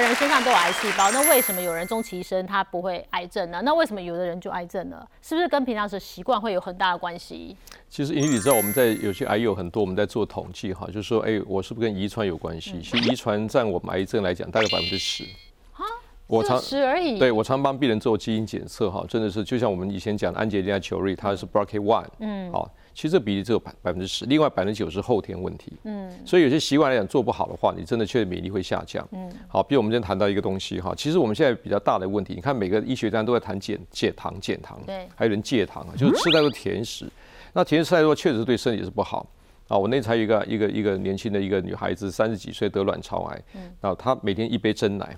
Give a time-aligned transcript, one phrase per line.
[0.00, 3.60] 个人身上都有癌细胞，那为什么有人终其一生他不会癌症呢？
[3.64, 5.06] 那为什么有的人就癌症了？
[5.22, 7.56] 是不是跟平常的习惯会有很大的关系？
[7.88, 12.80] 其实，你知道我们在有些癌友很多，我们在做统计哈，就是说，哎，我是不是跟遗传有关系？
[12.82, 15.24] 其实遗传占我们癌症来讲大概百分之十。
[16.28, 17.20] 我常十而已。
[17.20, 37.06] 对我常帮病人做基因检测哈，真的是就像我们以前讲的安吉丽娜·裘瑞，她是 BRCA1，嗯，好，其实这比例只有百百分之十，另外百分之九是后天问题，嗯，所以有些习惯来讲做不好的话，你真的确实免疫力会下降，嗯，好，比如我们今天谈到一个东西哈，其实我们现在比较大的问题，你看每个医学家都在谈减减糖减糖，对，还有人戒糖啊，就是吃太多甜食，
[37.52, 39.26] 那甜食太多确实对身体是不好。
[39.68, 39.76] 啊。
[39.76, 45.14] 我那才有一个一个一个年轻的一个女孩子，三十几岁得卵巢癌，嗯，然后她每天一杯真奶。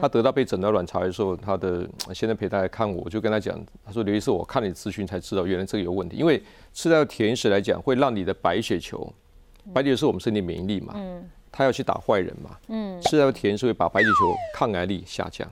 [0.00, 6.42] 他得到被诊断卵巢癌的时候，他的现在陪他来看我，我就跟他讲，他说刘医师，我看你咨询才知道原来这个有问题，因为
[6.72, 9.12] 吃到甜食来讲会让你的白血球，
[9.72, 15.48] 白血球是我们身体免疫力嘛，嗯，他要去打坏人嘛，嗯，吃到甜食会把白血球抗癌力下降。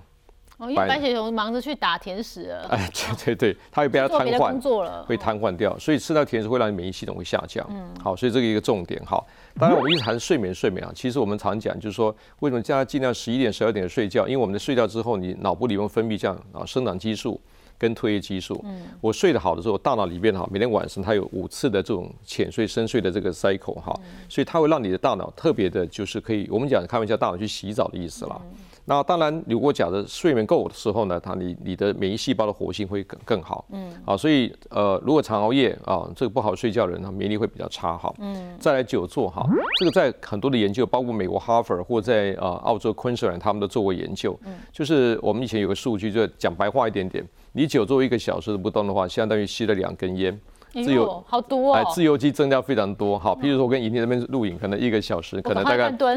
[0.61, 2.67] 哦，因为白血球忙着去打甜食了。
[2.69, 7.67] 哎，对对对，它会被它瘫痪，会瘫痪掉，所以吃到甜食会让你免疫系统会下降。
[7.71, 9.03] 嗯，好，所以这个一个重点。
[9.07, 9.27] 好，
[9.59, 14.29] 当然我们一直谈睡眠，睡眠啊，其实我们常讲就是说，为什么叫他尽量十一点、十二点睡觉？
[14.29, 17.41] 因为我们的睡觉之后，你脑部里面分泌这样啊生长激素
[17.81, 18.61] 跟褪黑激素。
[18.65, 28.39] 嗯，我睡得好的时候，大脑里面哈，每天晚上它有五次的这种浅睡、深睡的这个 cycle 哈，所以它会让你的大脑特别的，就是可以我们讲开玩笑，大脑去洗澡的意思啦。
[28.87, 33.65] 那当然，如果假的睡眠够的时候呢，它你你的免疫细胞的活性会更更好。
[33.71, 38.13] 嗯，啊，所以呃，如果常熬夜啊，这个不好睡觉的人，他免疫力会比较差哈。
[38.19, 39.47] 嗯，再来久坐哈，
[39.79, 44.37] 这个在很多的研究，包括美国哈佛或在呃澳洲昆士兰，他们都做过研究。
[44.45, 50.39] 嗯，就是我们以前有个数据，就讲白话一点点，你久坐一个小时不动的话，相当于吸了两根烟。
[50.73, 53.19] 自由好多哦，自由基增加非常多。
[53.19, 56.17] 好，譬如说我跟尹婷那边录影，可能一个小时，可能大概半蹲，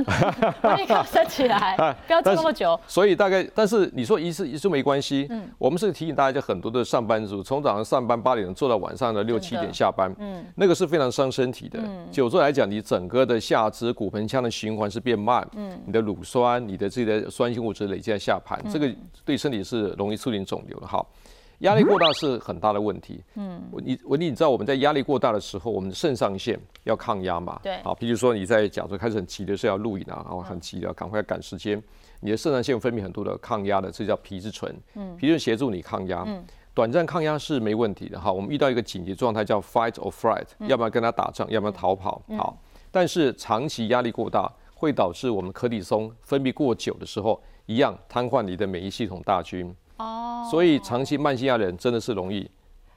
[0.77, 2.79] 立刻升起来，不要坐那么久。
[2.87, 5.25] 所以大概，但是你说一次一次没关系。
[5.31, 11.79] 嗯，我们是提醒大家，很多的上班族从早上上班八点钟做到晚上的六七点下班，嗯，那个是非常伤身体的。
[12.11, 18.87] 久坐来讲，你整个的下肢骨盆腔的循环是变慢，嗯，你的乳酸、你的这些酸性物质累积在下盘，这个
[19.25, 20.85] 对身体是容易促进肿瘤的。
[20.85, 21.09] 好。
[21.63, 23.21] 压力过大是很大的问题。
[23.35, 27.59] 嗯，你我你知道我们在压力过大的时候，我们的肾上腺要抗压嘛？
[27.63, 27.81] 对。
[27.83, 31.81] 好，比如说你在讲说开始很急的是要录影啊，然后很急的赶快赶时间，
[32.19, 34.73] 你的肾上腺分泌很多的抗压的，这叫皮质醇。
[34.95, 35.15] 嗯。
[35.17, 36.23] 皮质醇协助你抗压。
[36.27, 36.43] 嗯。
[36.73, 38.31] 短暂抗压是没问题的哈。
[38.31, 42.21] 我们遇到一个紧急状态叫 fight or flight，要不然跟他打仗，要不然逃跑。
[42.37, 42.57] 好。
[42.91, 49.73] 但是长期压力过大会导致我们可体松分泌过久的时候，一样瘫痪你的免疫系统大军。
[49.97, 52.49] 哦，所以长期慢性压力人真的是容易，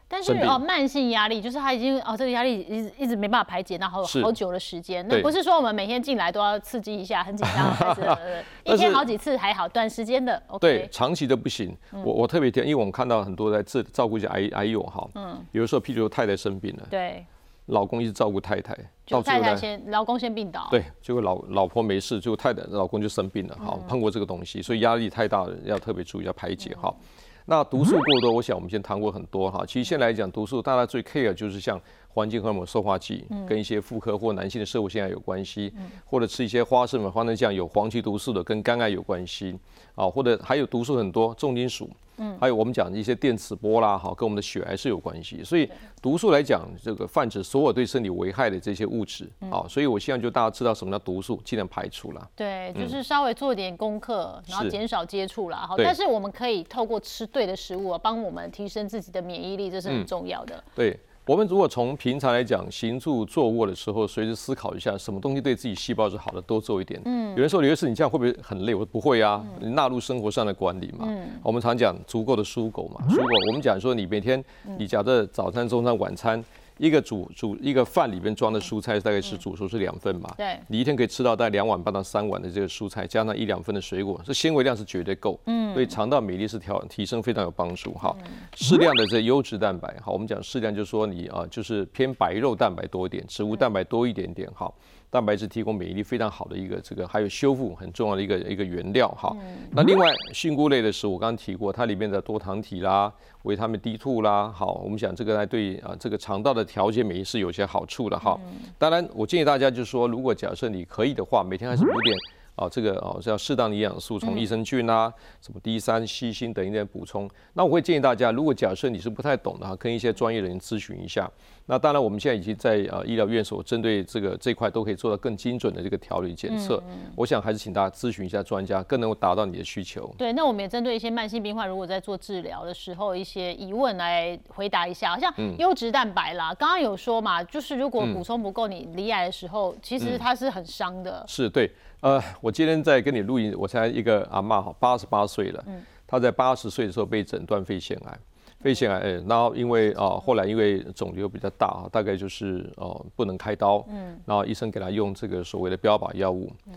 [0.08, 8.18] 但是哦，慢性压力就是他已经哦，这个压力一直一直没办法排解，那好好久的时间，那不是说我们每天进来都要刺激一下，很紧张，
[8.64, 11.76] 一天好几次还好，短时间的对，长期的不行。
[11.90, 17.24] 我我特别听，因为我们看到很多在这照顾一下癌癌友哈，嗯，有的时候譬如太太生病了，对。
[17.66, 20.68] 老公一直照顾太太，就太太先，老公先病倒。
[20.70, 23.58] 对，结果老老婆没事，结果太太老公就生病了。
[23.60, 26.74] 好，碰过这个东西，所以压力太大了，要特别注意要排解。
[26.80, 26.96] 好，
[27.44, 29.64] 那毒素过多，我想我们先谈过很多哈。
[29.66, 31.80] 其实现在来讲，毒素大家最 care 就是像
[32.16, 35.70] 环境荷尔蒙、塑化剂，跟一些妇科或男性的射物腺癌有关系，
[36.06, 39.54] 或者吃一些花生粉、花生酱有黄曲毒素的，跟肝癌有关系。
[39.94, 41.88] 啊，或者还有毒素很多，重金属。
[42.18, 45.42] 嗯，还有我们讲的一些电磁波啦，哈，跟我们的血癌是有关系。
[45.42, 45.68] 所以
[46.02, 49.26] 毒素来讲，这个泛指所有对身体危害的这些物质。
[49.50, 52.30] 啊，所以我希望就大家知道什么叫毒素，尽量排除了。
[52.34, 55.56] 对，就是稍微做点功课，然后减少接触了。
[55.56, 60.62] 好，但是我们可以透过吃对的食物，帮我们提升自己的免疫力，这是很重要的。
[60.74, 60.98] 对。
[61.26, 67.02] 我们如果从平常来讲，行住坐卧的时候，随时思考一下，什么东西对自己细胞是好的，多做一点。
[67.04, 68.72] 嗯，有人说刘律师，你这样会不会很累？
[68.72, 71.04] 我说不会啊，你纳入生活上的管理嘛。
[71.08, 73.26] 嗯，我们常讲足够的蔬果嘛，蔬果。
[73.48, 74.42] 我们讲说，你每天
[74.78, 76.42] 你假设早餐、中餐、晚餐。
[76.78, 80.32] 一个煮煮一个饭里面装的蔬菜大概是煮熟是两份嘛？
[80.36, 85.38] 对，你一天可以吃到大概两碗半到三碗的这个蔬菜，加上一两份的水果，这纤维量是绝对够。
[85.46, 88.14] 嗯，所以肠道免疫力是调提升非常有帮助哈。
[88.54, 94.72] 适量的这优质蛋白，好，我们讲适量就是说你啊，就是偏白肉蛋白多一点，植物蛋白多一点点哈。
[95.16, 99.34] 蛋白质提供免疫力非常好的一个这个，还有修复很重要的一个一个原料哈。
[99.70, 103.10] 那另外菌菇类的食物，我刚刚提过，它里面的多糖体啦、
[103.44, 108.38] 维他命 D2 啦，好，我们讲这个来对啊这个肠道的调节免疫是有些好处的哈。
[108.76, 112.14] 当然，我建议大家就是说，如果假设你可以的话，每天还是 补点
[112.56, 117.30] 啊，这个哦是要适当的营养素，从益生菌啊，什么 D 三、硒、锌等一点补充。
[117.52, 121.30] 那我会建议大家，如果假设你是不太懂的哈，跟一些专业人员咨询一下。
[121.68, 126.80] 那当然，我们现在已经在呃医疗院所针对这个这块都可以做到更精准的这个调理检测。
[127.16, 130.08] 我想还是请大家咨询一下专家，更能够达到你的需求。
[130.16, 135.10] 对，那我们也针对一些慢性病患，如果在做治疗的时候一些疑问来回答一下。
[135.10, 141.24] 好像优质蛋白啦，刚刚有说嘛，就是如果补充不够，你离癌的时候，其实它是很伤的。
[141.26, 145.64] 是对，呃，我今天在跟你录音，我才一个阿妈哈，八十八岁了，
[146.06, 148.18] 她在八十岁的时候被诊断肺腺癌。
[148.60, 156.74] 肺腺癌，然后因为啊，后来因为肿瘤比较大啊，大概就是哦不能开刀，嗯，然后医生给她用这个所谓的标靶药物，嗯，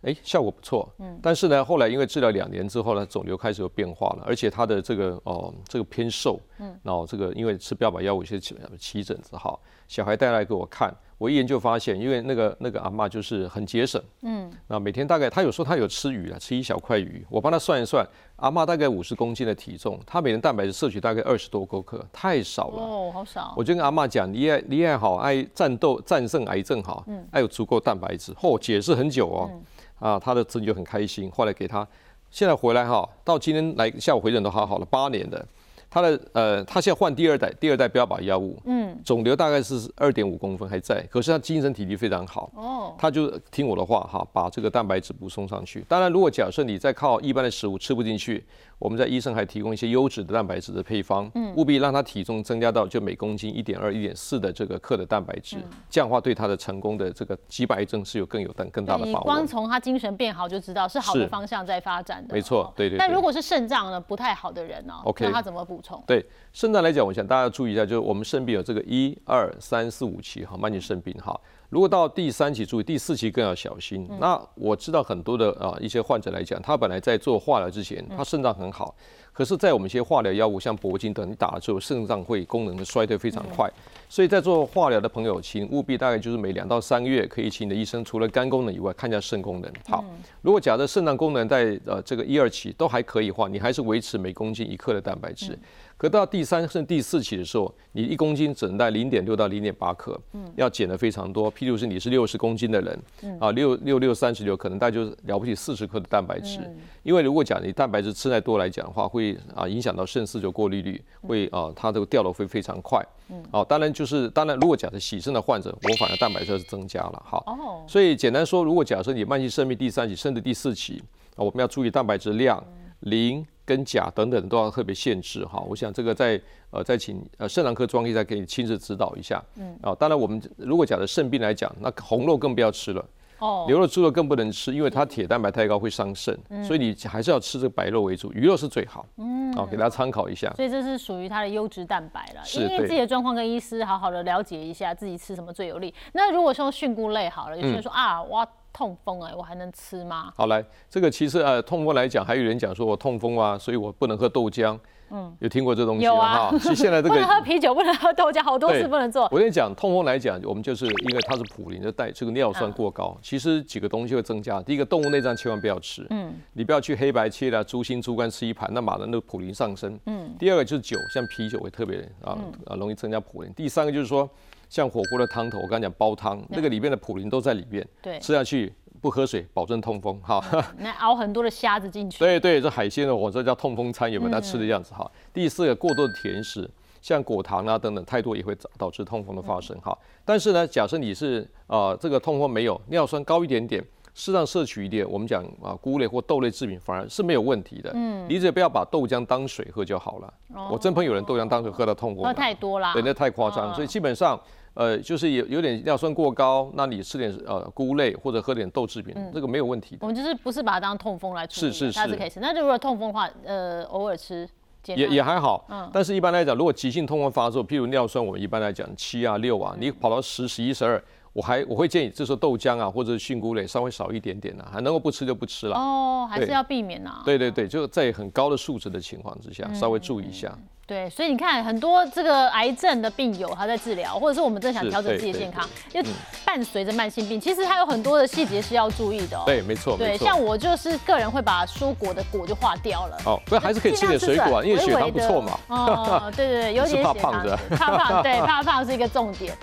[0.00, 9.54] 哎，效果不错，嗯，但是呢，后来因为治疗两年之后呢，肿瘤开始有变化了，而且她的这个哦这个偏瘦，嗯，然后这个因为吃标靶药物，有些起起疹子哈，
[9.86, 10.90] 小孩带来给我看。
[11.20, 18.02] 我一研究发现，因为那个那个阿妈就是很节省，嗯，那每天大概她有时候她有吃鱼啊，吃一小块鱼，我帮她算一算，
[18.36, 23.52] 阿妈大概五十公斤的体重，她每天蛋白质摄取大概二十多公克，太少了，哦，好少。
[23.54, 29.50] 我就跟阿妈讲，你爱你爱好爱战斗战胜癌症好，嗯，爱有足够蛋白质，嚯，解释很久哦，
[29.98, 31.86] 啊，她的子女就很开心，后来给她，
[32.30, 35.46] 现在回来哈，到今天来下午回诊都好好了，八年的。
[35.90, 45.84] 他的呃，他现在换第二代，第二代标靶药物，嗯，肿瘤大概是二点五公分还在，可是他精神体力非常好，哦，他就听我的话哈，把这个蛋白质补充上去。
[45.88, 48.46] 当然，如果假设你再靠一般的食物吃不进去。
[48.80, 55.58] 我们在医生还提供一些优质的蛋白质的配方，嗯，务必让他体重增加到就每公斤一点二、一点四的这个克的蛋白质，
[55.90, 59.24] 这样的话对他的成功的这个击败症是有更有更更大的把握。
[59.24, 62.34] 光从他精神变好就知道是好的方向在发展的。
[62.34, 62.98] 没错，对对。
[62.98, 66.02] 但如果是肾脏呢不太好的人呢，OK，那他怎么补充？
[66.06, 66.24] 对
[66.54, 71.38] 肾脏来讲，我想大家要注意一下，就是我们肾病有这个一二三四五期哈，慢性肾病哈。
[71.70, 74.08] 如果到第三期，注意第四期更要小心。
[74.20, 78.94] 那我知道很多的啊一些患者来讲，他本来在做化疗之前，他肾脏很好。
[79.32, 83.70] 可是，在我们一些化疗药物，像铂金等，你打了之后，肾脏会功能的衰退非常快。
[84.08, 89.72] 所以在做化疗的朋友，请务必大概就是每两到三个月，可以请你的医生除了肝功能以外，看一下肾功能。
[89.88, 90.04] 好，
[90.42, 95.56] 如果假设肾脏功能在呃这个一二期都还可以的话，你还是维持每公斤一克的蛋白质。
[96.00, 101.52] 可到第三甚至第四期的时候，你一公斤只能带零点六到零点八克，嗯，要减的非常多。
[101.52, 106.58] 譬如是你是六十公斤的人，嗯，啊六六六三十六，可能大概就是了不起四十克的蛋白质。
[107.02, 113.06] 因为如果讲你蛋白质吃太多来讲的话，会啊影响到肾四球过滤率，会啊它这个掉落会非常快。
[113.28, 117.22] 嗯，哦，当然就是当然，如果假设洗肾的患者，我反而蛋白质是增加了。
[117.26, 121.02] 好，哦，所以简单说，如果假设你慢性肾病第三期甚至第四期，
[121.36, 122.64] 啊，我们要注意蛋白质量，
[123.00, 123.46] 磷。
[123.70, 126.40] 跟钾等等都要特别限制哈，我想这个在
[126.72, 129.40] 呃再请呃肾脏科专科再给你亲自指导一下。
[129.54, 133.04] 嗯，啊，当然我们如果讲的肾病来讲，那红肉更不要吃了，
[133.38, 139.06] 哦，牛肉、猪肉更不能吃，因为它铁蛋白太高会伤肾，所以你还是要吃这个白肉为主，鱼肉是最好。
[139.18, 140.52] 嗯，好，给大家参考一下。
[140.56, 145.94] 所以这是属于它的优质蛋白了，因为自己的状况跟医师好好的了解一下，自己吃什么最有利。
[146.14, 148.44] 那如果说菌菇类好了，有些人说啊，我。
[148.72, 150.32] 痛风哎，我还能吃吗？
[150.36, 154.78] 好来，这个其实呃，痛风来讲，还有人讲说我痛风啊，所以我不能喝豆浆。
[155.12, 156.50] 嗯，有听过这东西有啊。
[156.52, 159.24] 其实现在这个不能喝啤酒，不能喝豆浆，好多事不能做。
[159.32, 163.18] 我跟你讲，痛风来讲，我们就是因为它是普林，的带这个尿酸过高。
[163.20, 164.62] 其实几个东西会增加。
[164.62, 166.06] 第一个，动物内脏千万不要吃。
[166.10, 166.32] 嗯。
[166.52, 169.98] 你不要去黑白切的猪心、猪肝吃一盘，那马上那个普林上升。
[170.06, 170.32] 嗯。
[170.38, 173.52] 第二个就是酒，像啤酒会特别啊啊容易增加普林。
[173.54, 174.30] 第三个就是说，
[174.70, 177.86] 像火锅的汤头，我刚才讲煲汤，那个里面的普林都在里面。
[178.00, 178.18] 对。
[178.20, 178.72] 吃下去。
[179.02, 180.20] 不喝水，保证痛风。
[180.20, 180.44] 哈，
[180.76, 182.18] 那熬很多的虾子进去。
[182.18, 184.92] 对对，这海鲜呢，我这叫痛风餐，有没有他吃的样子？
[184.92, 185.10] 哈。
[185.32, 186.68] 第四个，过多的甜食，
[187.00, 189.74] 像果糖啊等等，太多也会导导致痛风的发生。
[189.80, 197.90] 哈，但是呢，假设你是啊，这个痛风没有，尿酸高一点点，适当摄取一点，我们讲啊，菇类或豆类制品，反而是没有问题的。
[197.94, 200.34] 嗯，你只要不要把豆浆当水喝就好了。
[200.70, 203.74] 我真朋友人豆浆当水喝到痛风，喝太多啦，对，那太夸张。
[203.74, 204.38] 所以基本上。
[204.74, 209.98] 呃，就是有有点尿酸过高，那你吃点呃菇类或者喝点豆制品，这个没有问题。
[210.00, 212.38] 我们就是不是把它当痛风来处理，是是是，可以吃。
[212.40, 214.48] 那如果痛风的话，呃，偶尔吃
[214.86, 215.66] 也也还好。
[215.68, 215.90] 嗯。
[215.92, 225.76] 但是一般来讲，如果急性痛风发作，譬如尿酸，我们一般来讲七啊六啊，你跑到十、十一、十二，我还我会建议，这时候豆浆啊或者菌菇类稍微少一点点啊，还能够不吃就不吃了。
[225.76, 227.22] 哦，还是要避免啊。
[227.24, 230.56] 对对对，就在很高的数值的情况之下，稍微注意一下。
[230.90, 236.02] 对，所以你看，很多这个癌症的病友他在治疗，或者是我们正想调整自己的健康，又
[236.44, 239.40] 伴随着慢性病，其实他有很多的细节是要注意的。
[239.46, 239.96] 对，没错。
[239.96, 243.16] 对，像我就是个人会把蔬果的果就化掉了。
[243.24, 245.60] 哦，不是，还是可以吃点水果啊，因为血糖不错嘛。
[245.68, 249.56] 哦，对对对， 有点怕胖子， 怕胖，对， 怕胖是一个重点。